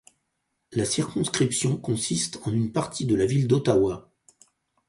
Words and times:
La 0.71 0.83
circonscription 0.83 1.77
consiste 1.77 2.39
en 2.47 2.51
une 2.53 2.71
partie 2.71 3.05
de 3.05 3.13
la 3.13 3.27
ville 3.27 3.47
d'Ottawa. 3.47 4.09